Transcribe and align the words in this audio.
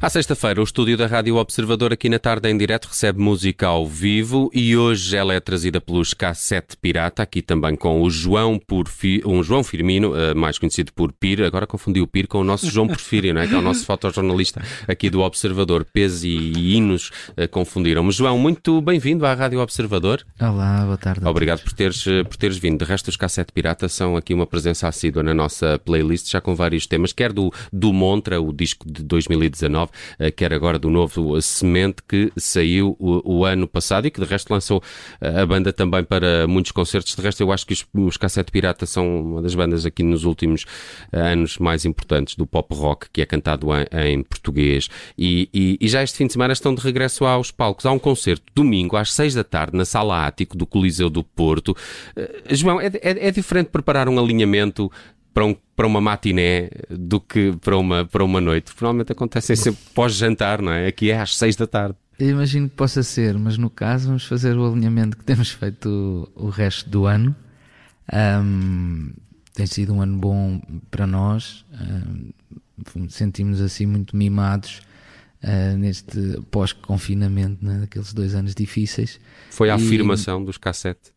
À 0.00 0.08
sexta-feira, 0.08 0.60
o 0.60 0.64
estúdio 0.64 0.96
da 0.96 1.08
Rádio 1.08 1.34
Observador 1.34 1.92
aqui 1.92 2.08
na 2.08 2.20
tarde 2.20 2.48
em 2.48 2.56
direto 2.56 2.86
recebe 2.86 3.20
música 3.20 3.66
ao 3.66 3.84
vivo 3.84 4.48
e 4.54 4.76
hoje 4.76 5.16
ela 5.16 5.34
é 5.34 5.40
trazida 5.40 5.80
pelos 5.80 6.14
K7 6.14 6.76
Pirata, 6.80 7.24
aqui 7.24 7.42
também 7.42 7.74
com 7.74 8.00
o 8.00 8.08
João, 8.08 8.60
Porfi, 8.64 9.20
um 9.26 9.42
João 9.42 9.64
Firmino, 9.64 10.16
eh, 10.16 10.34
mais 10.34 10.56
conhecido 10.56 10.92
por 10.92 11.12
Pir, 11.12 11.42
agora 11.42 11.66
confundi 11.66 12.00
o 12.00 12.06
Pir 12.06 12.28
com 12.28 12.38
o 12.38 12.44
nosso 12.44 12.70
João 12.70 12.86
Porfírio, 12.86 13.34
não 13.34 13.40
é? 13.40 13.48
que 13.48 13.54
é 13.54 13.58
o 13.58 13.60
nosso 13.60 13.84
fotojornalista 13.84 14.62
aqui 14.86 15.10
do 15.10 15.20
Observador. 15.20 15.84
Peso 15.92 16.28
e 16.28 16.76
hinos 16.76 17.10
uh, 17.30 17.48
confundiram-me. 17.50 18.12
João, 18.12 18.38
muito 18.38 18.80
bem-vindo 18.80 19.26
à 19.26 19.34
Rádio 19.34 19.58
Observador. 19.58 20.24
Olá, 20.40 20.84
boa 20.84 20.96
tarde. 20.96 21.26
Obrigado 21.26 21.64
por 21.64 21.72
teres, 21.72 22.06
eh, 22.06 22.22
por 22.22 22.36
teres 22.36 22.56
vindo. 22.56 22.78
De 22.78 22.84
resto, 22.84 23.08
os 23.08 23.16
K7 23.16 23.46
Pirata 23.52 23.88
são 23.88 24.16
aqui 24.16 24.32
uma 24.32 24.46
presença 24.46 24.86
assídua 24.86 25.24
na 25.24 25.34
nossa 25.34 25.76
playlist, 25.80 26.30
já 26.30 26.40
com 26.40 26.54
vários 26.54 26.86
temas, 26.86 27.12
quer 27.12 27.32
do, 27.32 27.52
do 27.72 27.92
Montra, 27.92 28.40
o 28.40 28.52
disco 28.52 28.86
de 28.88 29.02
2019, 29.02 29.87
eh, 30.18 30.30
quer 30.30 30.52
agora 30.52 30.78
do 30.78 30.90
novo 30.90 31.40
Semente, 31.40 32.02
que 32.06 32.32
saiu 32.36 32.96
o, 32.98 33.38
o, 33.38 33.44
ano 33.44 33.66
passado 33.66 34.06
e 34.06 34.10
que 34.10 34.20
de 34.20 34.26
resto 34.26 34.52
lançou 34.52 34.82
eh, 35.20 35.40
a 35.40 35.46
banda 35.46 35.72
também 35.72 36.04
para 36.04 36.46
muitos 36.46 36.72
concertos. 36.72 37.14
De 37.14 37.22
resto, 37.22 37.40
eu 37.42 37.52
acho 37.52 37.66
que 37.66 37.72
os, 37.72 37.86
os 37.94 38.16
Cassete 38.16 38.50
Pirata 38.50 38.86
são 38.86 39.22
uma 39.22 39.42
das 39.42 39.54
bandas 39.54 39.86
aqui 39.86 40.02
nos 40.02 40.24
últimos 40.24 40.64
eh, 41.12 41.20
anos 41.20 41.58
mais 41.58 41.84
importantes 41.84 42.34
do 42.34 42.46
pop 42.46 42.74
rock, 42.74 43.08
que 43.12 43.22
é 43.22 43.26
cantado 43.26 43.68
em, 43.74 44.12
em 44.12 44.22
português. 44.22 44.88
E, 45.16 45.48
e, 45.52 45.78
e, 45.80 45.88
já 45.88 46.02
este 46.02 46.16
fim 46.16 46.26
de 46.26 46.32
semana 46.32 46.52
estão 46.52 46.74
de 46.74 46.82
regresso 46.82 47.24
aos 47.24 47.50
palcos. 47.50 47.86
Há 47.86 47.92
um 47.92 47.98
concerto 47.98 48.44
domingo 48.54 48.96
às 48.96 49.12
seis 49.12 49.34
da 49.34 49.44
tarde 49.44 49.76
na 49.76 49.84
Sala 49.84 50.26
Ático 50.26 50.56
do 50.56 50.66
Coliseu 50.66 51.10
do 51.10 51.22
Porto. 51.22 51.76
João, 52.50 52.80
é, 52.80 52.86
é, 52.86 53.28
é 53.28 53.30
diferente 53.30 53.68
preparar 53.68 54.08
um 54.08 54.18
alinhamento 54.18 54.90
para, 55.38 55.46
um, 55.46 55.56
para 55.76 55.86
uma 55.86 56.00
matiné 56.00 56.68
do 56.90 57.20
que 57.20 57.56
para 57.60 57.78
uma, 57.78 58.04
para 58.04 58.24
uma 58.24 58.40
noite. 58.40 58.72
Normalmente 58.80 59.12
acontece 59.12 59.54
sempre 59.54 59.80
pós-jantar, 59.94 60.60
não 60.60 60.72
é? 60.72 60.88
Aqui 60.88 61.12
é 61.12 61.20
às 61.20 61.36
seis 61.36 61.54
da 61.54 61.66
tarde. 61.66 61.94
Eu 62.18 62.30
imagino 62.30 62.68
que 62.68 62.74
possa 62.74 63.04
ser, 63.04 63.38
mas 63.38 63.56
no 63.56 63.70
caso 63.70 64.08
vamos 64.08 64.24
fazer 64.24 64.56
o 64.56 64.66
alinhamento 64.66 65.16
que 65.16 65.24
temos 65.24 65.50
feito 65.50 66.28
o, 66.34 66.46
o 66.46 66.48
resto 66.48 66.90
do 66.90 67.06
ano. 67.06 67.36
Um, 68.12 69.12
tem 69.54 69.66
sido 69.66 69.94
um 69.94 70.02
ano 70.02 70.18
bom 70.18 70.60
para 70.90 71.06
nós. 71.06 71.64
Um, 71.72 73.08
sentimos 73.08 73.60
assim 73.60 73.86
muito 73.86 74.16
mimados 74.16 74.80
uh, 75.44 75.76
neste 75.78 76.40
pós-confinamento, 76.50 77.64
né, 77.64 77.78
daqueles 77.78 78.12
dois 78.12 78.34
anos 78.34 78.56
difíceis. 78.56 79.20
Foi 79.50 79.70
a 79.70 79.78
e... 79.78 79.84
afirmação 79.86 80.44
dos 80.44 80.58
cassete. 80.58 81.12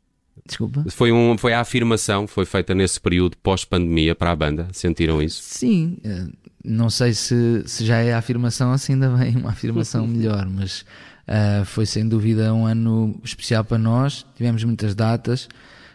Desculpa. 0.46 0.84
Foi, 0.90 1.12
um, 1.12 1.38
foi 1.38 1.54
a 1.54 1.62
afirmação 1.62 2.28
foi 2.28 2.46
feita 2.46 2.74
nesse 2.74 3.00
período 3.00 3.38
pós-pandemia 3.38 4.16
para 4.16 4.32
a 4.32 4.36
banda. 4.36 4.68
Sentiram 4.72 5.22
isso? 5.22 5.42
Sim. 5.44 5.98
Eh, 6.04 6.28
não 6.64 6.90
sei 6.90 7.14
se, 7.14 7.64
se 7.66 7.86
já 7.86 7.98
é 7.98 8.14
a 8.14 8.18
afirmação 8.18 8.72
assim, 8.72 8.94
ainda 8.94 9.10
bem 9.10 9.36
uma 9.36 9.50
afirmação 9.50 10.06
melhor, 10.08 10.48
mas 10.48 10.86
uh, 11.28 11.66
foi 11.66 11.86
sem 11.86 12.08
dúvida 12.08 12.54
um 12.54 12.66
ano 12.66 13.20
especial 13.24 13.64
para 13.64 13.78
nós. 13.78 14.26
Tivemos 14.36 14.64
muitas 14.64 14.96
datas. 14.96 15.48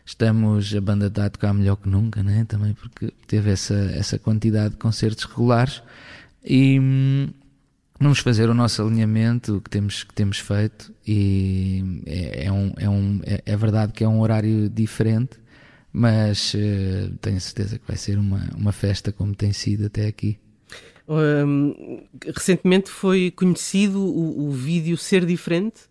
Estamos, 0.05 0.73
a 0.75 0.81
banda 0.81 1.07
está 1.07 1.27
a 1.27 1.31
tocar 1.31 1.53
melhor 1.53 1.77
que 1.77 1.89
nunca, 1.89 2.23
né? 2.23 2.45
também 2.47 2.75
porque 2.75 3.13
teve 3.27 3.51
essa, 3.51 3.75
essa 3.75 4.19
quantidade 4.19 4.71
de 4.71 4.77
concertos 4.77 5.25
regulares. 5.25 5.83
E, 6.45 6.79
hum, 6.79 7.29
vamos 8.01 8.19
fazer 8.19 8.49
o 8.49 8.55
nosso 8.55 8.83
alinhamento 8.83 9.61
que 9.61 9.71
temos, 9.71 10.05
que 10.05 10.15
temos 10.15 10.39
feito 10.39 10.93
e 11.07 12.03
é, 12.07 12.47
é, 12.47 12.53
um, 12.53 12.73
é, 12.77 12.89
um, 12.89 13.21
é, 13.25 13.43
é 13.45 13.57
verdade 13.57 13.93
que 13.93 14.05
é 14.05 14.09
um 14.09 14.21
horário 14.21 14.69
diferente, 14.69 15.39
mas 15.93 16.55
uh, 16.55 17.17
tenho 17.21 17.41
certeza 17.41 17.79
que 17.79 17.87
vai 17.87 17.97
ser 17.97 18.19
uma, 18.19 18.49
uma 18.57 18.73
festa 18.73 19.13
como 19.13 19.35
tem 19.35 19.53
sido 19.53 19.87
até 19.87 20.07
aqui. 20.07 20.39
Um, 21.09 22.03
recentemente 22.35 22.91
foi 22.91 23.31
conhecido 23.31 24.01
o, 24.01 24.49
o 24.49 24.51
vídeo 24.51 24.97
Ser 24.97 25.25
Diferente, 25.25 25.83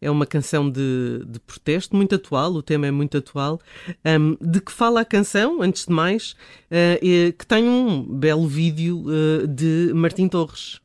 é 0.00 0.10
uma 0.10 0.24
canção 0.24 0.70
de, 0.70 1.22
de 1.26 1.38
protesto 1.40 1.94
muito 1.94 2.14
atual, 2.14 2.52
o 2.54 2.62
tema 2.62 2.86
é 2.86 2.90
muito 2.90 3.18
atual. 3.18 3.60
Um, 4.04 4.36
de 4.40 4.60
que 4.60 4.72
fala 4.72 5.02
a 5.02 5.04
canção, 5.04 5.60
antes 5.60 5.84
de 5.84 5.92
mais, 5.92 6.34
uh, 6.70 7.32
que 7.36 7.46
tem 7.46 7.68
um 7.68 8.02
belo 8.02 8.48
vídeo 8.48 9.04
uh, 9.06 9.46
de 9.46 9.92
Martim 9.92 10.26
Torres. 10.26 10.80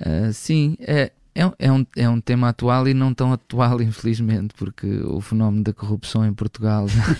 Uh, 0.00 0.32
sim, 0.32 0.76
é, 0.80 1.12
é, 1.34 1.50
é, 1.58 1.72
um, 1.72 1.86
é 1.96 2.08
um 2.08 2.20
tema 2.20 2.48
atual 2.48 2.88
e 2.88 2.94
não 2.94 3.14
tão 3.14 3.32
atual, 3.32 3.80
infelizmente, 3.82 4.54
porque 4.56 4.86
o 5.04 5.20
fenómeno 5.20 5.62
da 5.62 5.72
corrupção 5.72 6.26
em 6.26 6.32
Portugal 6.32 6.88
já, 6.88 7.16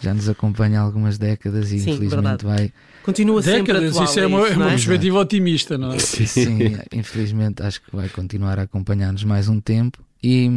já 0.00 0.14
nos 0.14 0.28
acompanha 0.28 0.80
há 0.80 0.82
algumas 0.82 1.18
décadas 1.18 1.72
e 1.72 1.80
sim, 1.80 1.92
infelizmente 1.92 2.44
verdade. 2.44 2.44
vai. 2.44 2.72
Continua 3.02 3.40
décadas, 3.40 3.58
sempre 3.58 3.88
atual. 3.88 4.04
Isso 4.04 4.18
é, 4.18 4.22
é 4.22 4.26
uma, 4.26 4.48
é 4.48 4.56
uma 4.56 4.68
perspectiva 4.68 5.18
otimista, 5.18 5.78
não 5.78 5.92
é? 5.92 5.98
Sim, 6.02 6.26
sim, 6.26 6.58
infelizmente 6.92 7.62
acho 7.62 7.82
que 7.82 7.94
vai 7.94 8.08
continuar 8.08 8.58
a 8.58 8.62
acompanhar-nos 8.62 9.24
mais 9.24 9.48
um 9.48 9.60
tempo. 9.60 9.98
E 10.22 10.48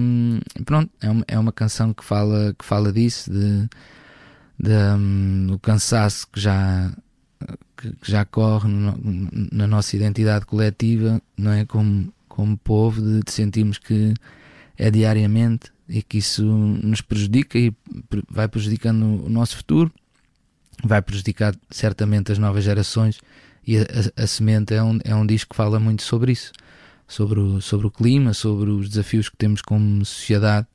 pronto, 0.64 0.92
é 1.02 1.10
uma, 1.10 1.26
é 1.28 1.40
uma 1.40 1.52
canção 1.52 1.92
que 1.92 2.04
fala, 2.04 2.54
que 2.58 2.64
fala 2.64 2.94
disso, 2.94 3.32
de, 3.32 3.68
de 4.60 4.72
um, 4.96 5.54
o 5.54 5.60
cansaço 5.60 6.28
que 6.32 6.40
já 6.40 6.92
que, 7.76 7.92
que 7.92 8.12
já 8.12 8.26
corre 8.26 8.68
no, 8.68 8.98
na 9.52 9.68
nossa 9.68 9.96
identidade 9.96 10.46
coletiva, 10.46 11.22
não 11.38 11.52
é? 11.52 11.66
Como, 11.66 12.14
como 12.28 12.58
povo, 12.58 13.02
de, 13.02 13.22
de 13.22 13.32
sentirmos 13.32 13.78
que 13.78 14.14
é 14.78 14.92
diariamente 14.92 15.72
e 15.88 16.02
que 16.02 16.18
isso 16.18 16.44
nos 16.44 17.02
prejudica 17.02 17.58
e 17.58 17.74
vai 18.30 18.48
prejudicando 18.48 19.26
o 19.26 19.30
nosso 19.30 19.58
futuro, 19.58 19.92
vai 20.84 21.02
prejudicar 21.02 21.56
certamente 21.70 22.32
as 22.32 22.38
novas 22.38 22.64
gerações. 22.64 23.20
E 23.66 23.78
a, 23.78 23.82
a, 23.82 24.24
a 24.24 24.28
Semente 24.28 24.74
é 24.74 24.84
um, 24.84 25.00
é 25.04 25.16
um 25.16 25.26
disco 25.26 25.52
que 25.52 25.56
fala 25.56 25.80
muito 25.80 26.04
sobre 26.04 26.32
isso, 26.32 26.52
sobre 27.08 27.40
o, 27.40 27.62
sobre 27.62 27.88
o 27.88 27.92
clima, 27.92 28.34
sobre 28.34 28.70
os 28.70 28.90
desafios 28.90 29.30
que 29.30 29.38
temos 29.38 29.62
como 29.62 30.04
sociedade. 30.06 30.68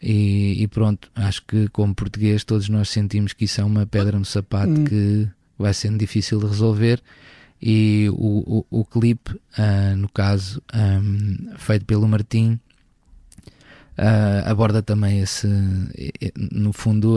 E, 0.00 0.62
e 0.62 0.68
pronto, 0.68 1.10
acho 1.14 1.42
que 1.44 1.68
como 1.68 1.94
português 1.94 2.44
todos 2.44 2.68
nós 2.68 2.88
sentimos 2.88 3.32
que 3.32 3.46
isso 3.46 3.60
é 3.60 3.64
uma 3.64 3.84
pedra 3.84 4.18
no 4.18 4.24
sapato 4.24 4.70
hum. 4.70 4.84
que 4.84 5.28
vai 5.58 5.74
sendo 5.74 5.98
difícil 5.98 6.38
de 6.38 6.46
resolver 6.46 7.02
e 7.60 8.08
o, 8.12 8.64
o, 8.70 8.80
o 8.80 8.84
clipe, 8.84 9.32
uh, 9.32 9.96
no 9.96 10.08
caso, 10.08 10.62
um, 10.72 11.56
feito 11.56 11.84
pelo 11.84 12.06
Martim, 12.06 12.58
uh, 13.98 14.48
aborda 14.48 14.80
também 14.80 15.20
esse, 15.20 15.48
no 16.36 16.72
fundo, 16.72 17.16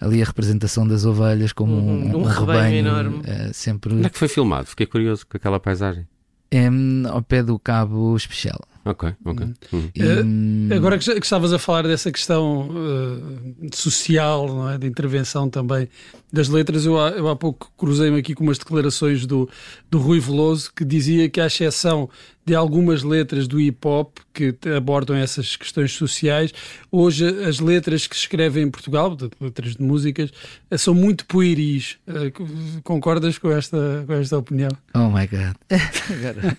ali 0.00 0.22
a 0.22 0.24
representação 0.24 0.88
das 0.88 1.04
ovelhas 1.04 1.52
como 1.52 1.74
uhum, 1.74 1.88
um, 1.88 2.16
um, 2.16 2.20
um, 2.20 2.22
rebanho, 2.22 2.46
rebanho 2.46 2.76
enorme. 2.76 3.18
Uh, 3.18 3.52
sempre... 3.52 3.94
Onde 3.94 4.06
é 4.06 4.10
que 4.10 4.18
foi 4.18 4.28
filmado? 4.28 4.66
Fiquei 4.66 4.86
curioso 4.86 5.26
com 5.26 5.36
aquela 5.36 5.60
paisagem. 5.60 6.08
É, 6.50 6.68
ao 7.10 7.20
pé 7.20 7.42
do 7.42 7.58
Cabo 7.58 8.16
Especial. 8.16 8.60
Ok, 8.86 9.12
ok. 9.24 9.46
Uhum. 9.72 9.90
uhum. 9.98 10.68
Uh, 10.70 10.74
agora 10.74 10.96
que, 10.96 11.10
estavas 11.10 11.52
a 11.52 11.58
falar 11.58 11.82
dessa 11.88 12.12
questão 12.12 12.68
uh, 12.68 13.76
social, 13.76 14.70
é? 14.70 14.78
de 14.78 14.86
intervenção 14.86 15.50
também 15.50 15.88
das 16.32 16.48
letras, 16.48 16.86
eu, 16.86 16.96
eu 16.96 17.28
há 17.28 17.34
pouco 17.34 17.72
cruzei-me 17.76 18.20
aqui 18.20 18.32
com 18.32 18.44
umas 18.44 18.58
declarações 18.58 19.26
do, 19.26 19.48
do 19.90 19.98
Rui 19.98 20.20
Veloso 20.20 20.72
que 20.72 20.84
dizia 20.84 21.28
que, 21.28 21.40
à 21.40 21.46
exceção 21.46 22.08
de 22.46 22.54
algumas 22.54 23.02
letras 23.02 23.48
do 23.48 23.60
hip 23.60 23.86
hop 23.86 24.18
que 24.32 24.54
abordam 24.76 25.16
essas 25.16 25.56
questões 25.56 25.92
sociais. 25.92 26.54
Hoje, 26.92 27.26
as 27.44 27.58
letras 27.58 28.06
que 28.06 28.14
se 28.14 28.22
escrevem 28.22 28.64
em 28.64 28.70
Portugal, 28.70 29.16
letras 29.40 29.74
de 29.74 29.82
músicas, 29.82 30.30
eh, 30.70 30.78
são 30.78 30.94
muito 30.94 31.26
pueris. 31.26 31.98
Uh, 32.06 32.80
concordas 32.84 33.36
com 33.36 33.50
esta, 33.50 34.04
com 34.06 34.12
esta 34.12 34.38
opinião? 34.38 34.70
Oh 34.94 35.08
my 35.08 35.26
God. 35.26 35.56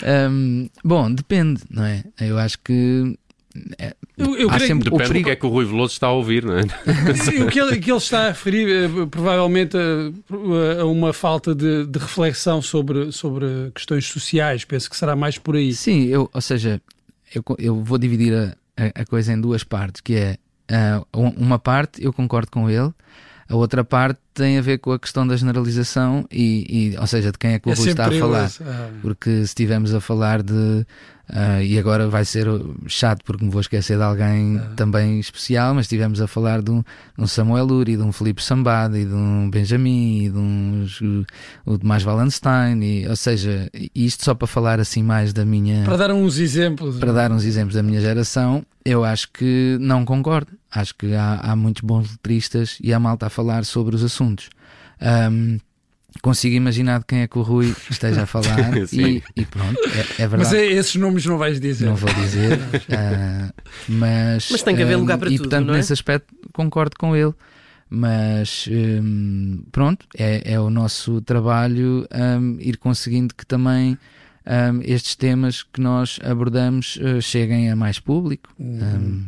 um, 0.30 0.68
bom, 0.84 1.12
depende, 1.12 1.47
não 1.70 1.84
é? 1.84 2.04
Eu 2.20 2.38
acho 2.38 2.58
que 2.60 3.16
é, 3.78 3.94
eu, 4.16 4.36
eu 4.36 4.50
Há 4.50 4.58
sempre 4.58 4.90
depende 4.90 5.08
perigo... 5.08 5.18
do 5.20 5.24
que 5.24 5.30
é 5.30 5.36
que 5.36 5.46
o 5.46 5.48
Rui 5.48 5.64
Veloso 5.64 5.92
está 5.92 6.08
a 6.08 6.12
ouvir, 6.12 6.44
não 6.44 6.58
é? 6.58 6.62
o 7.42 7.48
que 7.48 7.60
ele, 7.60 7.78
que 7.78 7.90
ele 7.90 7.98
está 7.98 8.26
a 8.26 8.28
referir 8.28 8.68
é, 8.68 9.06
provavelmente 9.06 9.76
a, 9.76 10.82
a 10.82 10.84
uma 10.84 11.12
falta 11.12 11.54
de, 11.54 11.86
de, 11.86 11.98
reflexão 11.98 12.60
sobre, 12.60 13.10
sobre 13.12 13.46
questões 13.74 14.06
sociais. 14.06 14.64
Penso 14.64 14.90
que 14.90 14.96
será 14.96 15.16
mais 15.16 15.38
por 15.38 15.56
aí. 15.56 15.72
Sim, 15.72 16.04
eu, 16.06 16.30
ou 16.32 16.40
seja, 16.40 16.80
eu, 17.34 17.42
eu 17.58 17.82
vou 17.82 17.98
dividir 17.98 18.34
a, 18.34 18.54
a, 18.94 19.04
coisa 19.04 19.32
em 19.32 19.40
duas 19.40 19.64
partes, 19.64 20.00
que 20.00 20.14
é 20.14 20.38
uh, 20.70 21.32
uma 21.36 21.58
parte 21.58 22.04
eu 22.04 22.12
concordo 22.12 22.50
com 22.50 22.68
ele, 22.68 22.92
a 23.48 23.56
outra 23.56 23.82
parte 23.82 24.20
tem 24.34 24.58
a 24.58 24.60
ver 24.60 24.78
com 24.78 24.92
a 24.92 24.98
questão 24.98 25.26
da 25.26 25.36
generalização 25.36 26.26
e, 26.30 26.92
e 26.92 26.98
ou 26.98 27.06
seja, 27.06 27.32
de 27.32 27.38
quem 27.38 27.54
é 27.54 27.58
que 27.58 27.68
o 27.68 27.72
é 27.72 27.74
Rui 27.74 27.88
está 27.88 28.06
a 28.06 28.12
falar. 28.12 28.50
Ah. 28.60 28.90
Porque 29.00 29.30
se 29.30 29.42
estivermos 29.44 29.94
a 29.94 30.00
falar 30.00 30.42
de 30.42 30.86
Uh, 31.28 31.60
e 31.62 31.78
agora 31.78 32.08
vai 32.08 32.24
ser 32.24 32.46
chato 32.86 33.22
porque 33.22 33.44
me 33.44 33.50
vou 33.50 33.60
esquecer 33.60 33.98
de 33.98 34.02
alguém 34.02 34.56
uh. 34.56 34.62
também 34.74 35.20
especial, 35.20 35.74
mas 35.74 35.84
estivemos 35.84 36.22
a 36.22 36.26
falar 36.26 36.62
de 36.62 36.70
um, 36.70 36.80
de 36.80 37.22
um 37.22 37.26
Samuel 37.26 37.66
Uri, 37.66 37.96
de 37.98 38.02
um 38.02 38.10
Felipe 38.12 38.42
Sambada, 38.42 38.98
e 38.98 39.04
de 39.04 39.12
um 39.12 39.50
Benjamin, 39.50 40.24
e 40.24 40.30
de 40.30 40.38
um 40.38 40.86
o 41.66 41.78
Tomás 41.78 42.02
Wallenstein, 42.02 42.82
e, 42.82 43.06
ou 43.06 43.14
seja, 43.14 43.70
isto 43.94 44.24
só 44.24 44.34
para 44.34 44.46
falar 44.46 44.80
assim 44.80 45.02
mais 45.02 45.34
da 45.34 45.44
minha. 45.44 45.84
Para 45.84 45.98
dar 45.98 46.12
uns 46.12 46.38
exemplos. 46.38 46.96
Para 46.96 47.12
dar 47.12 47.30
uns 47.30 47.44
exemplos 47.44 47.74
da 47.74 47.82
minha 47.82 48.00
geração, 48.00 48.64
eu 48.82 49.04
acho 49.04 49.30
que 49.30 49.76
não 49.80 50.06
concordo. 50.06 50.52
Acho 50.70 50.94
que 50.94 51.14
há, 51.14 51.40
há 51.42 51.56
muitos 51.56 51.82
bons 51.82 52.10
letristas 52.10 52.78
e 52.82 52.92
há 52.92 53.00
malta 53.00 53.26
a 53.26 53.30
falar 53.30 53.64
sobre 53.64 53.96
os 53.96 54.04
assuntos. 54.04 54.50
Um, 55.00 55.58
consigo 56.22 56.54
imaginar 56.54 57.00
de 57.00 57.06
quem 57.06 57.20
é 57.20 57.28
que 57.28 57.38
o 57.38 57.42
Rui 57.42 57.74
esteja 57.90 58.22
a 58.22 58.26
falar 58.26 58.76
e, 58.92 59.22
e, 59.36 59.44
pronto, 59.44 59.78
é, 59.86 60.22
é, 60.22 60.28
verdade. 60.28 60.36
Mas 60.36 60.52
é, 60.52 60.66
esses 60.66 60.96
nomes 60.96 61.24
não 61.24 61.38
vais 61.38 61.60
dizer. 61.60 61.86
Não 61.86 61.96
vou 61.96 62.12
dizer, 62.14 62.58
uh, 62.58 63.52
mas. 63.88 64.48
Mas 64.50 64.62
tem 64.62 64.76
que 64.76 64.82
haver 64.82 64.96
lugar 64.96 65.18
para 65.18 65.30
e, 65.30 65.36
tudo. 65.36 65.46
E 65.46 65.48
portanto, 65.48 65.70
é? 65.70 65.76
nesse 65.76 65.92
aspecto, 65.92 66.34
concordo 66.52 66.96
com 66.98 67.16
ele. 67.16 67.34
Mas 67.90 68.68
um, 68.70 69.62
pronto, 69.72 70.06
é, 70.14 70.52
é, 70.52 70.60
o 70.60 70.68
nosso 70.68 71.22
trabalho 71.22 72.06
um, 72.12 72.58
ir 72.60 72.76
conseguindo 72.76 73.34
que 73.34 73.46
também 73.46 73.96
um, 74.46 74.80
estes 74.82 75.16
temas 75.16 75.62
que 75.62 75.80
nós 75.80 76.18
abordamos 76.22 76.96
uh, 76.96 77.22
cheguem 77.22 77.70
a 77.70 77.76
mais 77.76 77.98
público. 77.98 78.50
Uhum. 78.58 79.26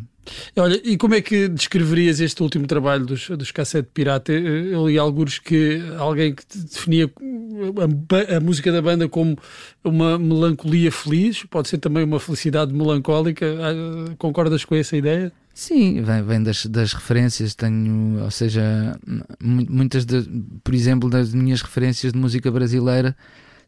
Olha, 0.57 0.81
e 0.85 0.97
como 0.97 1.15
é 1.15 1.21
que 1.21 1.49
descreverias 1.49 2.21
este 2.21 2.43
último 2.43 2.67
trabalho 2.67 3.05
dos, 3.07 3.29
dos 3.31 3.51
Cassete 3.51 3.89
Pirata? 3.93 4.33
Eu 4.33 4.89
li 4.89 4.99
alguns 4.99 5.39
que 5.39 5.81
alguém 5.99 6.35
que 6.35 6.45
definia 6.55 7.11
a, 7.11 8.37
a, 8.37 8.41
música 8.41 8.71
da 8.71 8.83
banda 8.83 9.09
como 9.09 9.37
uma 9.83 10.19
melancolia 10.19 10.93
feliz, 10.93 11.45
pode 11.45 11.69
ser 11.69 11.79
também 11.79 12.05
uma 12.05 12.21
felicidade 12.21 12.73
melancólica. 12.73 13.47
Ah, 13.47 14.15
concordas 14.19 14.65
com 14.65 14.75
essa 14.75 14.97
ideia? 14.97 15.33
Sim, 15.53 16.03
vem, 16.03 16.23
vem 16.23 16.43
das, 16.43 16.67
das, 16.67 16.93
referências. 16.93 17.55
Tenho, 17.55 18.23
ou 18.23 18.31
seja, 18.31 18.99
muitas, 19.41 20.05
de, 20.05 20.23
por 20.63 20.75
exemplo, 20.75 21.11
das 21.11 21.35
minhas 21.35 21.63
referências 21.63 22.13
de 22.13 22.19
música 22.19 22.51
brasileira. 22.51 23.17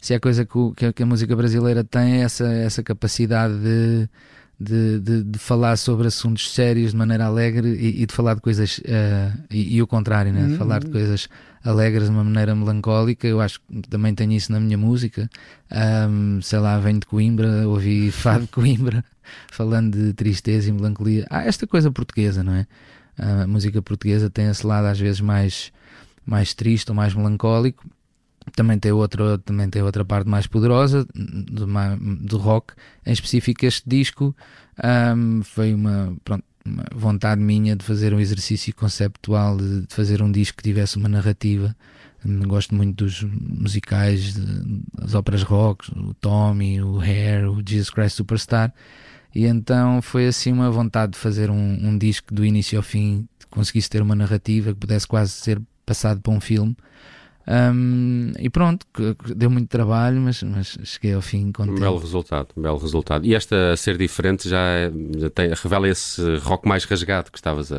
Se 0.01 0.15
há 0.15 0.21
coisa 0.21 0.45
que, 0.45 0.93
que 0.93 1.03
a 1.03 1.07
música 1.07 1.35
brasileira 1.37 1.85
tem, 1.85 2.21
é 2.21 2.23
essa, 2.23 2.47
essa 2.53 2.83
capacidade 2.83 3.55
de 3.59 4.09
de, 4.59 5.01
de, 5.01 5.25
de, 5.25 5.39
falar 5.39 5.77
sobre 5.77 6.07
assuntos 6.07 6.53
sérios 6.53 6.93
de 6.93 6.97
maneira 6.97 7.25
alegre 7.25 7.69
e, 7.69 8.03
e 8.03 8.07
de 8.07 8.15
falar 8.15 8.35
de 8.35 8.41
coisas 8.41 8.79
uh, 8.79 9.39
e, 9.51 9.77
e, 9.77 9.83
o 9.83 9.87
contrário, 9.87 10.33
né? 10.33 10.47
de 10.47 10.57
falar 10.57 10.79
de 10.79 10.87
uhum. 10.87 10.93
coisas 10.93 11.29
alegres 11.65 12.05
de 12.05 12.11
uma 12.11 12.23
maneira 12.23 12.55
melancólica. 12.55 13.27
Eu 13.27 13.41
acho 13.41 13.61
que 13.61 13.89
também 13.89 14.15
tenho 14.15 14.33
isso 14.33 14.53
na 14.53 14.61
minha 14.61 14.79
música. 14.79 15.29
Um, 16.09 16.41
sei 16.41 16.59
lá, 16.59 16.79
venho 16.79 17.01
de 17.01 17.07
Coimbra, 17.07 17.69
ouvi 17.69 18.11
fado 18.13 18.43
de 18.43 18.49
Coimbra 18.49 19.05
falando 19.51 19.97
de 19.97 20.13
tristeza 20.13 20.69
e 20.69 20.73
melancolia. 20.73 21.27
Há 21.29 21.45
esta 21.45 21.67
coisa 21.67 21.91
portuguesa, 21.91 22.43
não 22.43 22.55
é? 22.55 22.67
A 23.19 23.47
música 23.47 23.83
portuguesa 23.83 24.31
tem 24.31 24.49
esse 24.49 24.67
lado 24.67 24.87
às 24.87 24.99
vezes 24.99 25.21
mais, 25.21 25.73
mais 26.25 26.55
triste 26.55 26.89
ou 26.91 26.95
mais 26.95 27.15
melancólico 27.15 27.85
também 28.55 28.79
tem 28.79 28.93
outra 28.93 29.39
também 29.39 29.69
tem 29.69 29.83
outra 29.83 30.05
parte 30.05 30.29
mais 30.29 30.47
poderosa 30.47 31.07
do, 31.15 31.67
do 32.21 32.39
rock 32.39 32.75
em 33.05 33.13
específico 33.13 33.65
este 33.67 33.89
disco. 33.89 34.35
Um, 34.83 35.43
foi 35.43 35.75
uma, 35.75 36.17
pronto, 36.25 36.45
uma 36.65 36.85
vontade 36.95 37.41
minha 37.41 37.77
de 37.77 37.85
fazer 37.85 38.15
um 38.15 38.21
exercício 38.21 38.75
conceptual 38.75 39.57
de, 39.57 39.87
de 39.87 39.95
fazer 39.95 40.23
um 40.23 40.31
disco 40.31 40.59
que 40.59 40.63
tivesse 40.63 40.97
uma 40.97 41.09
narrativa. 41.09 41.75
Gosto 42.47 42.75
muito 42.75 43.05
dos 43.05 43.25
musicais 43.25 44.35
das 44.95 45.15
óperas 45.15 45.43
rock 45.43 45.91
o 45.99 46.15
Tommy, 46.15 46.81
o 46.81 47.01
Hair, 47.01 47.51
o 47.51 47.61
Jesus 47.67 47.91
Christ 47.91 48.17
Superstar. 48.17 48.73
E 49.35 49.45
então 49.45 50.01
foi 50.01 50.27
assim 50.27 50.53
uma 50.53 50.71
vontade 50.71 51.13
de 51.13 51.19
fazer 51.19 51.51
um, 51.51 51.89
um 51.89 51.99
disco 51.99 52.33
do 52.33 52.45
início 52.45 52.79
ao 52.79 52.83
fim 52.83 53.27
que 53.39 53.47
conseguisse 53.47 53.91
ter 53.91 54.03
uma 54.03 54.15
narrativa 54.15 54.73
que 54.73 54.79
pudesse 54.79 55.07
quase 55.07 55.33
ser 55.33 55.61
passado 55.85 56.21
para 56.21 56.33
um 56.33 56.41
filme 56.41 56.77
um, 57.47 58.33
e 58.39 58.49
pronto, 58.49 58.87
deu 59.35 59.51
muito 59.51 59.69
trabalho, 59.69 60.21
mas, 60.21 60.43
mas 60.43 60.79
cheguei 60.85 61.15
ao 61.15 61.21
fim 61.21 61.51
contente. 61.51 61.77
Um 61.77 61.81
belo 61.81 61.99
resultado, 61.99 62.49
um 62.57 62.63
belo 62.63 62.79
resultado. 62.79 63.27
E 63.27 63.35
esta 63.35 63.77
ser 63.77 63.97
diferente 63.97 64.49
já, 64.49 64.63
já 65.17 65.31
tem, 65.31 65.51
revela 65.53 65.89
esse 65.89 66.37
rock 66.37 66.69
mais 66.69 66.85
rasgado 66.85 67.33
que 67.33 67.39
estavas 67.39 67.73
a, 67.73 67.77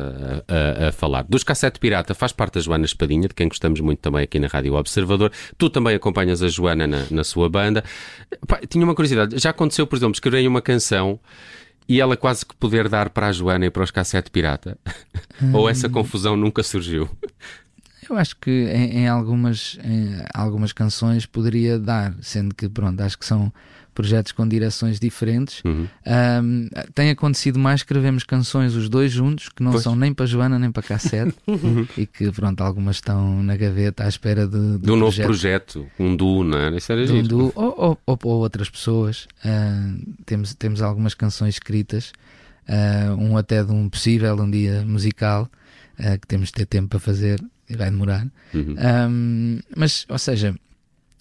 a, 0.48 0.88
a, 0.88 0.92
falar. 0.92 1.24
Dos 1.24 1.42
Cassete 1.42 1.78
Pirata 1.80 2.14
faz 2.14 2.32
parte 2.32 2.58
a 2.58 2.60
Joana 2.60 2.84
Espadinha, 2.84 3.26
de 3.26 3.34
quem 3.34 3.48
gostamos 3.48 3.80
muito 3.80 4.00
também 4.00 4.22
aqui 4.22 4.38
na 4.38 4.48
Rádio 4.48 4.74
Observador. 4.74 5.32
Tu 5.56 5.70
também 5.70 5.94
acompanhas 5.94 6.42
a 6.42 6.48
Joana 6.48 6.86
na, 6.86 7.06
na 7.10 7.24
sua 7.24 7.48
banda. 7.48 7.82
Pá, 8.46 8.60
tinha 8.68 8.84
uma 8.84 8.94
curiosidade, 8.94 9.38
já 9.38 9.50
aconteceu, 9.50 9.86
por 9.86 9.96
exemplo, 9.96 10.14
escreverem 10.14 10.46
uma 10.46 10.60
canção 10.60 11.18
e 11.88 12.00
ela 12.00 12.16
quase 12.16 12.44
que 12.44 12.54
poder 12.56 12.88
dar 12.88 13.10
para 13.10 13.28
a 13.28 13.32
Joana 13.32 13.66
e 13.66 13.70
para 13.70 13.82
os 13.82 13.90
Cassete 13.90 14.30
Pirata? 14.30 14.78
Ou 15.52 15.68
essa 15.68 15.88
confusão 15.88 16.36
nunca 16.36 16.62
surgiu? 16.62 17.08
Eu 18.08 18.16
acho 18.16 18.36
que 18.36 18.50
em, 18.50 19.00
em 19.00 19.08
algumas, 19.08 19.78
em 19.84 20.16
algumas 20.34 20.72
canções 20.72 21.26
poderia 21.26 21.78
dar, 21.78 22.14
sendo 22.20 22.54
que, 22.54 22.68
pronto, 22.68 23.00
acho 23.00 23.18
que 23.18 23.24
são 23.24 23.52
projetos 23.94 24.32
com 24.32 24.46
direções 24.46 24.98
diferentes. 24.98 25.62
Uhum. 25.64 25.86
Um, 26.42 26.68
tem 26.94 27.10
acontecido 27.10 27.58
mais 27.58 27.80
escrevemos 27.80 28.24
canções 28.24 28.74
os 28.74 28.88
dois 28.88 29.12
juntos, 29.12 29.48
que 29.48 29.62
não 29.62 29.70
pois. 29.70 29.84
são 29.84 29.94
nem 29.94 30.12
para 30.12 30.26
Joana 30.26 30.58
nem 30.58 30.70
para 30.70 30.82
Cassete, 30.82 31.34
uhum. 31.46 31.86
e 31.96 32.04
que 32.04 32.30
pronto, 32.32 32.60
algumas 32.62 32.96
estão 32.96 33.42
na 33.42 33.56
gaveta 33.56 34.04
à 34.04 34.08
espera 34.08 34.46
de, 34.46 34.78
de, 34.78 34.78
de 34.78 34.90
um 34.90 34.96
novo 34.96 35.22
projeto, 35.22 35.86
um 35.98 36.16
duo, 36.16 36.42
não 36.42 36.58
é? 36.58 36.76
Isso 36.76 36.92
era 36.92 37.06
de 37.06 37.12
um 37.12 37.22
duo, 37.22 37.52
ou, 37.54 37.74
ou, 37.78 37.98
ou, 38.04 38.18
ou, 38.24 38.38
outras 38.40 38.68
pessoas. 38.68 39.28
Uh, 39.44 40.14
temos, 40.26 40.54
temos 40.54 40.82
algumas 40.82 41.14
canções 41.14 41.54
escritas, 41.54 42.12
uh, 42.68 43.14
um 43.14 43.36
até 43.36 43.62
de 43.62 43.70
um 43.70 43.88
possível 43.88 44.34
um 44.36 44.50
dia 44.50 44.84
musical, 44.84 45.48
uh, 45.98 46.18
que 46.20 46.26
temos 46.26 46.48
de 46.48 46.54
ter 46.54 46.66
tempo 46.66 46.88
para 46.88 46.98
fazer 46.98 47.40
vai 47.70 47.90
demorar. 47.90 48.26
Uhum. 48.52 48.76
Um, 48.78 49.60
mas, 49.76 50.06
ou 50.08 50.18
seja, 50.18 50.54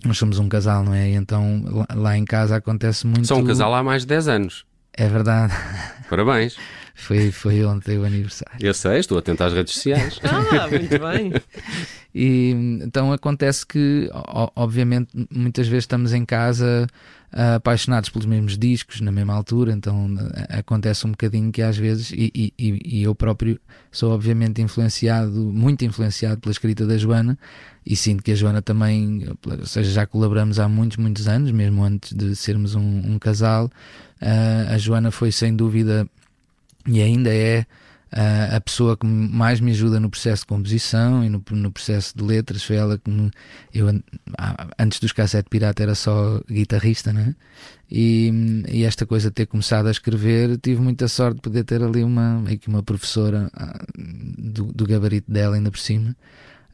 nós 0.05 0.17
somos 0.17 0.39
um 0.39 0.49
casal, 0.49 0.83
não 0.83 0.93
é? 0.93 1.09
E 1.09 1.13
então 1.13 1.63
lá, 1.65 1.87
lá, 1.95 2.17
em 2.17 2.25
casa 2.25 2.57
acontece 2.57 3.07
muito. 3.07 3.27
São 3.27 3.39
um 3.39 3.45
casal 3.45 3.73
há 3.73 3.83
mais 3.83 4.01
de 4.01 4.09
10 4.09 4.27
anos. 4.27 4.65
É 4.93 5.07
verdade. 5.07 5.53
Parabéns. 6.09 6.57
Foi, 6.95 7.31
foi 7.31 7.63
ontem 7.65 7.97
o 7.97 8.05
aniversário. 8.05 8.55
Eu 8.59 8.73
sei, 8.73 8.99
estou 8.99 9.17
atento 9.17 9.43
às 9.43 9.53
redes 9.53 9.73
sociais. 9.73 10.19
ah, 10.23 10.67
muito 10.67 10.99
bem. 10.99 11.33
E 12.15 12.51
então 12.83 13.12
acontece 13.12 13.65
que, 13.65 14.10
obviamente, 14.56 15.10
muitas 15.31 15.68
vezes 15.68 15.83
estamos 15.83 16.13
em 16.13 16.24
casa 16.24 16.88
uh, 17.33 17.56
apaixonados 17.56 18.10
pelos 18.10 18.27
mesmos 18.27 18.56
discos 18.56 19.01
na 19.01 19.12
mesma 19.12 19.33
altura, 19.33 19.71
então 19.74 20.07
acontece 20.50 21.07
um 21.07 21.12
bocadinho 21.12 21.51
que 21.51 21.62
às 21.62 21.75
vezes, 21.75 22.12
e, 22.12 22.31
e, 22.36 22.54
e, 22.60 23.04
eu 23.04 23.15
próprio 23.15 23.60
sou 23.92 24.13
obviamente 24.13 24.62
influenciado, 24.62 25.51
muito 25.51 25.83
influenciado 25.83 26.39
pela 26.39 26.51
escrita 26.51 26.86
da 26.86 26.98
Joana, 26.98 27.38
e 27.83 27.95
sinto 27.95 28.21
que 28.21 28.31
a 28.31 28.36
Joana 28.36 28.62
também, 28.62 29.27
ou 29.45 29.65
seja, 29.65 29.92
já 29.92 30.06
colaboramos 30.06 30.60
há 30.60 30.69
muitos, 30.69 30.98
muitos 30.98 31.27
anos, 31.27 31.51
mesmo 31.51 31.83
antes 31.83 32.13
de 32.13 32.36
sermos 32.36 32.75
um, 32.75 33.13
um 33.13 33.18
casal. 33.18 33.71
Uh, 34.21 34.74
a 34.74 34.77
Joana 34.77 35.10
foi 35.10 35.31
sem 35.31 35.56
dúvida 35.56 36.07
e 36.88 37.01
ainda 37.01 37.33
é 37.33 37.65
uh, 38.13 38.56
a 38.56 38.62
pessoa 38.62 38.95
que 38.95 39.06
mais 39.06 39.60
me 39.60 39.71
ajuda 39.71 40.00
no 40.00 40.10
processo 40.10 40.44
de 40.44 40.48
composição 40.48 41.24
e 41.24 41.29
no, 41.29 41.43
no 41.51 41.72
processo 41.72 42.15
de 42.15 42.24
letras. 42.24 42.63
Foi 42.63 42.75
ela 42.75 42.98
que 42.98 43.10
me, 43.10 43.32
eu 43.74 43.88
antes 44.79 45.00
dos 45.00 45.12
cassete 45.12 45.50
pirata 45.50 45.84
era 45.84 45.96
só 45.96 46.41
guitarrista, 46.50 47.12
né? 47.12 47.36
E, 47.91 48.63
e 48.70 48.84
esta 48.84 49.05
coisa 49.05 49.29
de 49.29 49.36
ter 49.36 49.46
começado 49.46 49.88
a 49.88 49.91
escrever, 49.91 50.58
tive 50.58 50.82
muita 50.82 51.08
sorte 51.08 51.36
de 51.36 51.41
poder 51.41 51.63
ter 51.63 51.84
ali 51.84 52.03
uma, 52.03 52.43
uma 52.67 52.84
professora 52.84 53.51
uh, 53.55 54.01
do, 54.38 54.65
do 54.65 54.86
gabarito 54.86 55.32
dela 55.32 55.55
ainda 55.55 55.70
por 55.70 55.79
cima 55.79 56.15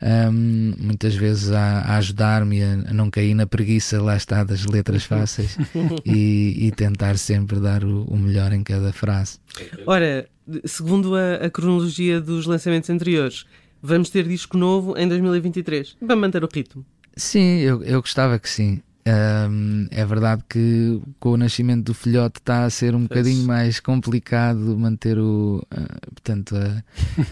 um, 0.02 0.74
muitas 0.78 1.16
vezes 1.16 1.52
a, 1.52 1.80
a 1.80 1.98
ajudar-me 1.98 2.64
a, 2.64 2.72
a, 2.72 2.94
não 2.94 3.10
cair 3.10 3.34
na 3.34 3.46
preguiça, 3.46 4.02
lá 4.02 4.16
está, 4.16 4.44
das 4.44 4.66
letras 4.66 5.04
fáceis 5.06 5.58
e, 6.06 6.68
e, 6.68 6.72
tentar 6.72 7.18
sempre 7.18 7.60
dar 7.60 7.84
o, 7.84 8.04
o, 8.06 8.18
melhor 8.18 8.54
em 8.54 8.64
cada 8.64 8.94
frase. 8.94 9.40
Ora, 9.86 10.28
segundo 10.66 11.16
a, 11.16 11.46
a 11.46 11.50
cronologia 11.50 12.20
dos 12.20 12.46
lançamentos 12.46 12.90
anteriores, 12.90 13.46
vamos 13.82 14.10
ter 14.10 14.28
disco 14.28 14.58
novo 14.58 14.98
em 14.98 15.08
2023. 15.08 15.98
Vamos 16.02 16.22
manter 16.22 16.44
o 16.44 16.50
ritmo. 16.52 16.86
Sim, 17.16 17.58
eu, 17.60 17.84
eu 17.84 18.02
gostava 18.02 18.40
que 18.40 18.50
sim. 18.50 18.82
Um, 19.08 19.88
é 19.90 20.06
verdade 20.06 20.44
que 20.48 21.02
com 21.20 21.32
o 21.32 21.38
nascimento 21.38 21.86
do 21.86 21.94
filhote 21.94 22.40
está 22.40 22.66
a 22.66 22.70
ser 22.70 22.94
um 22.94 23.04
bocadinho 23.04 23.44
mais 23.46 23.80
complicado 23.80 24.78
manter 24.78 25.18
o, 25.18 25.66
uh, 25.74 26.12
portanto, 26.12 26.56
a, 26.56 26.84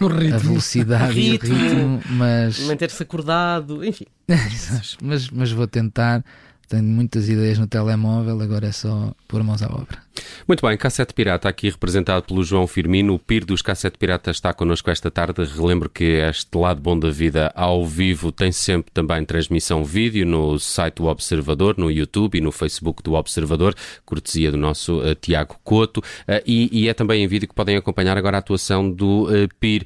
a 0.34 0.38
velocidade 0.38 1.12
ritmo, 1.12 1.54
e 1.54 1.56
o 1.56 1.60
ritmo, 1.60 2.02
mas 2.10 2.58
manter-se 2.60 3.02
acordado, 3.02 3.84
enfim. 3.84 4.06
mas, 5.02 5.30
mas 5.30 5.52
vou 5.52 5.66
tentar. 5.66 6.24
Tenho 6.68 6.84
muitas 6.84 7.30
ideias 7.30 7.58
no 7.58 7.66
telemóvel, 7.66 8.38
agora 8.42 8.66
é 8.66 8.72
só 8.72 9.14
pôr 9.26 9.42
mãos 9.42 9.62
à 9.62 9.68
obra. 9.68 9.98
Muito 10.46 10.66
bem, 10.66 10.76
Cassete 10.78 11.12
Pirata 11.12 11.48
aqui 11.48 11.68
representado 11.68 12.22
pelo 12.22 12.42
João 12.42 12.66
Firmino. 12.66 13.14
O 13.14 13.18
PIR 13.18 13.44
dos 13.44 13.60
Cassete 13.60 13.98
Pirata 13.98 14.30
está 14.30 14.52
connosco 14.52 14.90
esta 14.90 15.10
tarde. 15.10 15.44
Relembro 15.44 15.90
que 15.90 16.04
este 16.04 16.56
lado 16.56 16.80
bom 16.80 16.98
da 16.98 17.10
vida 17.10 17.52
ao 17.54 17.84
vivo 17.84 18.32
tem 18.32 18.50
sempre 18.50 18.90
também 18.90 19.24
transmissão 19.24 19.84
vídeo 19.84 20.26
no 20.26 20.58
site 20.58 20.96
do 20.96 21.04
Observador, 21.06 21.74
no 21.76 21.90
YouTube 21.90 22.38
e 22.38 22.40
no 22.40 22.50
Facebook 22.50 23.02
do 23.02 23.12
Observador, 23.12 23.74
cortesia 24.06 24.50
do 24.50 24.56
nosso 24.56 25.00
uh, 25.00 25.14
Tiago 25.14 25.56
Couto. 25.62 25.98
Uh, 25.98 26.40
e, 26.46 26.84
e, 26.84 26.88
é 26.88 26.94
também 26.94 27.22
em 27.22 27.26
vídeo 27.26 27.46
que 27.46 27.54
podem 27.54 27.76
acompanhar 27.76 28.16
agora 28.16 28.38
a 28.38 28.40
atuação 28.40 28.90
do 28.90 29.24
uh, 29.24 29.48
PIR, 29.60 29.84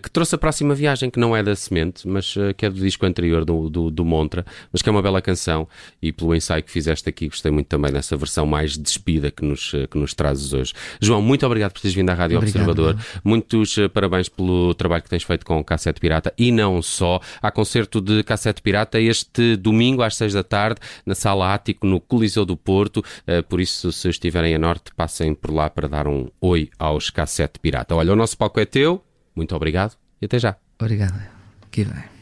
que 0.00 0.10
trouxe 0.10 0.36
a 0.36 0.38
próxima 0.38 0.74
viagem, 0.74 1.10
que 1.10 1.18
não 1.18 1.36
é 1.36 1.42
da 1.42 1.56
Semente, 1.56 2.06
mas 2.06 2.34
que 2.56 2.64
é 2.64 2.70
do 2.70 2.80
disco 2.80 3.04
anterior 3.04 3.44
do, 3.44 3.68
do, 3.68 3.90
do 3.90 4.04
Montra, 4.04 4.46
mas 4.72 4.80
que 4.80 4.88
é 4.88 4.92
uma 4.92 5.02
bela 5.02 5.20
canção. 5.20 5.68
E 6.00 6.12
pelo 6.12 6.34
ensaio 6.34 6.62
que 6.62 6.70
fizeste 6.70 7.08
aqui, 7.08 7.28
gostei 7.28 7.50
muito 7.50 7.66
também 7.66 7.92
dessa 7.92 8.16
versão 8.16 8.46
mais 8.46 8.78
despida 8.78 9.30
que 9.30 9.44
nos 9.44 9.73
que 9.90 9.98
nos 9.98 10.14
trazes 10.14 10.52
hoje. 10.52 10.72
João, 11.00 11.20
muito 11.22 11.44
obrigado 11.46 11.72
por 11.72 11.80
teres 11.80 11.94
vindo 11.94 12.10
à 12.10 12.14
Rádio 12.14 12.38
Obrigado, 12.38 12.68
Observador. 12.68 12.96
Muitos 13.22 13.76
eh, 13.78 13.88
parabéns 13.88 14.28
pelo 14.28 14.74
trabalho 14.74 15.02
que 15.02 15.10
tens 15.10 15.22
feito 15.22 15.44
com 15.44 15.58
o 15.58 15.64
Cassete 15.64 16.00
Pirata 16.00 16.32
e 16.38 16.50
não 16.50 16.80
só. 16.82 17.20
Há 17.42 17.50
concerto 17.50 18.00
de 18.00 18.22
Cassete 18.22 18.62
Pirata 18.62 19.00
este 19.00 19.56
domingo 19.56 20.02
às 20.02 20.16
seis 20.16 20.32
da 20.32 20.42
tarde 20.42 20.80
na 21.04 21.14
Sala 21.14 21.54
Ático, 21.54 21.86
no 21.86 22.00
Coliseu 22.00 22.44
do 22.44 22.56
Porto. 22.56 23.02
Eh, 23.26 23.42
Por 23.42 23.60
isso, 23.60 23.92
se 23.92 24.08
estiverem 24.08 24.54
a 24.54 24.58
norte, 24.58 24.92
passem 24.96 25.34
por 25.34 25.52
lá 25.52 25.68
para 25.68 25.88
dar 25.88 26.06
um 26.06 26.28
oi 26.40 26.70
aos 26.78 27.10
Cassete 27.10 27.58
Pirata. 27.58 27.94
Olha, 27.94 28.12
o 28.12 28.16
nosso 28.16 28.36
palco 28.36 28.60
é 28.60 28.64
teu. 28.64 29.02
Muito 29.34 29.54
obrigado 29.54 29.96
e 30.20 30.26
até 30.26 30.38
já. 30.38 30.56
Obrigado. 30.78 31.20
Que 31.70 31.84
bem. 31.84 32.13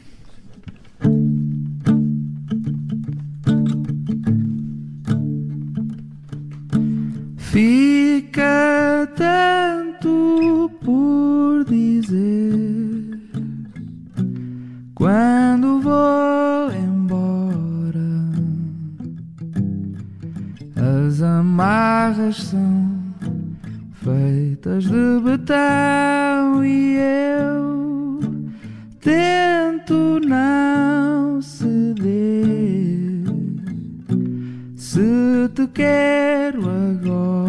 Fica 7.53 9.07
tanto 9.15 10.71
por 10.83 11.63
dizer 11.65 13.19
quando 14.95 15.79
vou 15.79 16.71
embora. 16.71 18.09
As 21.05 21.21
amarras 21.21 22.37
são 22.37 22.91
feitas 24.01 24.85
de 24.85 25.21
betão 25.23 26.65
e 26.65 26.95
eu 26.97 28.19
tento 28.99 30.19
não 30.27 31.39
ceder. 31.39 32.33
Se 34.75 35.49
te 35.53 35.67
quero 35.67 36.63
agora, 36.67 37.42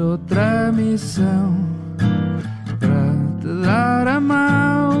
outra 0.00 0.72
missão 0.72 1.56
para 2.78 3.40
te 3.40 3.62
dar 3.62 4.08
a 4.08 4.20
mão. 4.20 4.99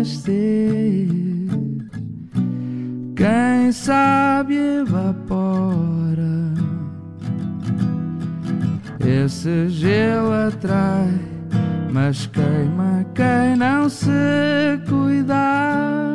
Nascer. 0.00 1.06
Quem 3.14 3.70
sabe 3.70 4.56
evapora. 4.56 6.54
Esse 9.00 9.68
gelo 9.68 10.32
atrai, 10.32 11.20
mas 11.92 12.26
queima 12.26 13.04
quem 13.14 13.56
não 13.56 13.88
se 13.88 14.08
cuidar. 14.88 16.08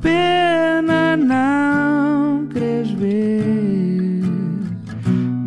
Pena 0.00 1.16
não 1.16 2.46
queres 2.46 2.90
ver, 2.90 4.22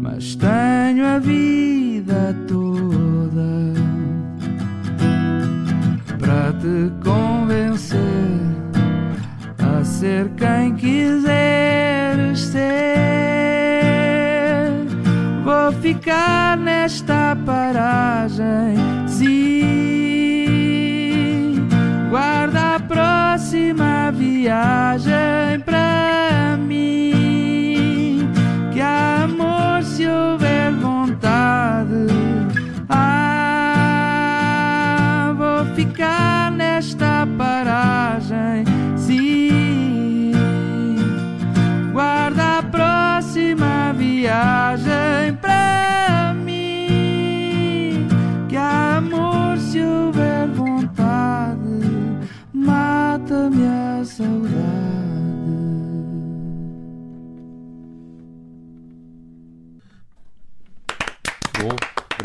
mas 0.01 0.35
tenho 0.35 1.05
a 1.05 1.19
vida 1.19 1.58
ser 9.99 10.29
quem 10.37 10.75
quiseres 10.75 12.39
ser. 12.39 12.61
Vou 15.43 15.73
ficar 15.81 16.57
nesta 16.57 17.35
paragem, 17.45 18.77
sim. 19.07 19.67
Guarda 22.09 22.75
a 22.75 22.79
próxima 22.79 24.09
viagem 24.11 24.78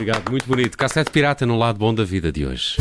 obrigado, 0.05 0.31
muito 0.31 0.47
bonito. 0.47 0.77
Cassete 0.77 1.11
Pirata 1.11 1.47
no 1.47 1.57
lado 1.57 1.79
bom 1.79 1.95
da 1.95 2.05
vida 2.05 2.31
de 2.31 2.45
hoje. 2.45 2.77